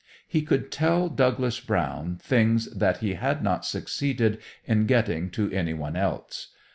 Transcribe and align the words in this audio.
He 0.27 0.41
could 0.41 0.71
tell 0.71 1.09
Douglas 1.09 1.59
Brown 1.59 2.15
things 2.17 2.65
that 2.73 3.01
he 3.01 3.13
had 3.13 3.43
not 3.43 3.67
succeeded 3.67 4.39
in 4.65 4.87
getting 4.87 5.29
to 5.29 5.51
any 5.51 5.75
one 5.75 5.95
else. 5.95 6.47